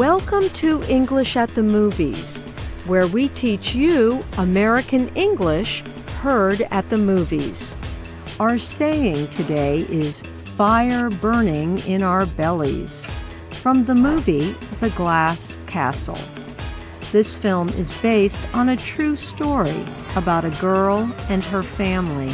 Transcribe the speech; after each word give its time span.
Welcome 0.00 0.48
to 0.54 0.82
English 0.84 1.36
at 1.36 1.54
the 1.54 1.62
Movies, 1.62 2.38
where 2.86 3.06
we 3.06 3.28
teach 3.28 3.74
you 3.74 4.24
American 4.38 5.14
English 5.14 5.82
heard 6.22 6.62
at 6.70 6.88
the 6.88 6.96
movies. 6.96 7.76
Our 8.40 8.58
saying 8.58 9.28
today 9.28 9.80
is 9.90 10.22
fire 10.56 11.10
burning 11.10 11.80
in 11.80 12.02
our 12.02 12.24
bellies 12.24 13.12
from 13.50 13.84
the 13.84 13.94
movie 13.94 14.54
The 14.80 14.88
Glass 14.88 15.58
Castle. 15.66 16.18
This 17.12 17.36
film 17.36 17.68
is 17.68 17.92
based 18.00 18.40
on 18.54 18.70
a 18.70 18.78
true 18.78 19.16
story 19.16 19.84
about 20.16 20.46
a 20.46 20.60
girl 20.62 21.12
and 21.28 21.44
her 21.44 21.62
family. 21.62 22.32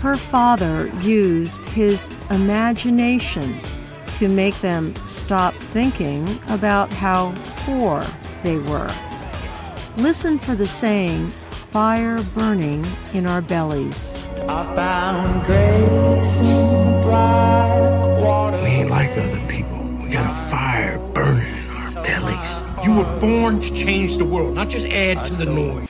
Her 0.00 0.16
father 0.16 0.90
used 1.02 1.64
his 1.66 2.10
imagination 2.30 3.60
to 4.18 4.28
make 4.28 4.58
them 4.60 4.94
stop 5.06 5.54
thinking 5.54 6.28
about 6.48 6.90
how 6.90 7.32
poor 7.58 8.04
they 8.42 8.58
were. 8.58 8.92
Listen 9.96 10.38
for 10.38 10.56
the 10.56 10.66
saying, 10.66 11.28
fire 11.70 12.22
burning 12.34 12.84
in 13.14 13.26
our 13.26 13.40
bellies. 13.40 14.14
I 14.48 14.64
found 14.74 15.46
grace 15.46 16.40
in 16.40 16.46
the 16.46 17.02
black 17.04 18.20
water. 18.20 18.60
We 18.62 18.68
ain't 18.68 18.90
like 18.90 19.10
other 19.16 19.40
people. 19.46 19.78
We 20.02 20.08
got 20.08 20.30
a 20.30 20.50
fire 20.50 20.98
burning 21.14 21.46
in 21.46 21.70
our 21.70 21.92
bellies. 22.02 22.62
You 22.84 22.94
were 22.94 23.20
born 23.20 23.60
to 23.60 23.70
change 23.72 24.16
the 24.16 24.24
world, 24.24 24.54
not 24.54 24.68
just 24.68 24.86
add 24.86 25.24
to 25.26 25.34
the 25.34 25.46
noise. 25.46 25.88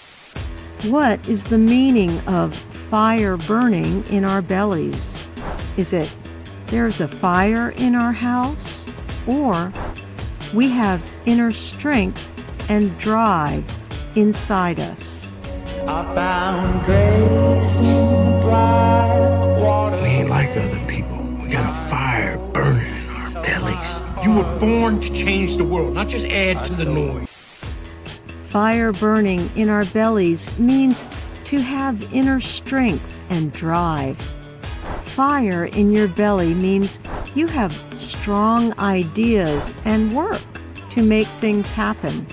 What 0.85 1.27
is 1.29 1.45
the 1.45 1.59
meaning 1.59 2.19
of 2.27 2.55
fire 2.55 3.37
burning 3.37 4.05
in 4.09 4.25
our 4.25 4.43
bellies? 4.43 5.27
Is 5.77 5.93
it 5.93 6.15
there's 6.69 7.01
a 7.01 7.09
fire 7.09 7.71
in 7.71 7.95
our 7.95 8.13
house? 8.13 8.87
Or 9.27 9.73
we 10.55 10.69
have 10.71 11.03
inner 11.27 11.53
strength 11.53 12.25
and 12.71 12.97
drive 12.99 13.65
inside 14.17 14.81
us? 14.81 15.27
I 15.87 16.15
found 16.15 16.85
grace 16.85 17.79
in 17.79 17.85
the 17.85 18.41
black 18.43 19.61
water. 19.61 19.97
We 20.03 20.09
ain't 20.09 20.29
like 20.29 20.51
other 20.57 20.85
people. 20.87 21.17
We 21.43 21.49
got 21.49 21.71
a 21.71 21.89
fire 21.89 22.39
burning 22.53 22.87
in 22.87 23.09
our 23.11 23.31
bellies. 23.43 24.03
You 24.23 24.33
were 24.33 24.59
born 24.59 25.01
to 25.01 25.13
change 25.15 25.57
the 25.57 25.65
world, 25.65 25.95
not 25.95 26.09
just 26.09 26.27
add 26.27 26.65
to 26.67 26.75
the 26.75 26.85
noise. 26.85 27.29
Fire 28.49 28.93
burning 28.93 29.51
in 29.57 29.69
our 29.69 29.85
bellies 29.87 30.59
means 30.59 31.07
to 31.45 31.61
have 31.61 32.13
inner 32.15 32.41
strength 32.41 33.17
and 33.31 33.53
drive. 33.53 34.19
Fire 35.19 35.65
in 35.65 35.91
your 35.91 36.07
belly 36.07 36.55
means 36.55 37.01
you 37.35 37.49
have 37.49 37.73
strong 37.97 38.73
ideas 38.79 39.75
and 39.85 40.15
work 40.15 40.41
to 40.91 41.03
make 41.03 41.27
things 41.41 41.73
happen. 41.73 42.25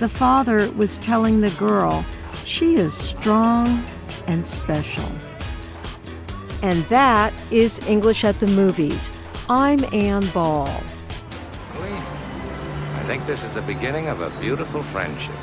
The 0.00 0.08
father 0.08 0.68
was 0.72 0.98
telling 0.98 1.38
the 1.38 1.50
girl 1.50 2.04
she 2.44 2.74
is 2.74 2.94
strong 2.94 3.84
and 4.26 4.44
special. 4.44 5.08
And 6.64 6.82
that 6.86 7.32
is 7.52 7.78
English 7.86 8.24
at 8.24 8.40
the 8.40 8.48
Movies. 8.48 9.12
I'm 9.48 9.84
Ann 9.94 10.26
Ball. 10.30 10.66
I 11.78 13.04
think 13.06 13.24
this 13.28 13.40
is 13.44 13.52
the 13.52 13.62
beginning 13.62 14.08
of 14.08 14.20
a 14.20 14.30
beautiful 14.40 14.82
friendship. 14.82 15.36